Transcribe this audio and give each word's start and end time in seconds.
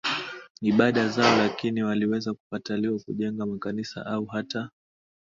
ibada 0.61 1.07
zao 1.09 1.37
lakini 1.37 1.83
waliweza 1.83 2.33
kukataliwa 2.33 2.99
kujenga 2.99 3.45
makanisa 3.45 4.05
au 4.05 4.25
hata 4.25 4.69